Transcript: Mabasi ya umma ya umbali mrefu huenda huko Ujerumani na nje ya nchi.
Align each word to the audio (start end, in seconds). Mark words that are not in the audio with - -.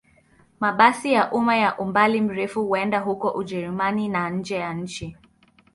Mabasi 0.59 1.11
ya 1.13 1.31
umma 1.31 1.55
ya 1.57 1.77
umbali 1.79 2.21
mrefu 2.21 2.65
huenda 2.65 2.99
huko 2.99 3.29
Ujerumani 3.29 4.09
na 4.09 4.29
nje 4.29 4.55
ya 4.55 4.73
nchi. 4.73 5.17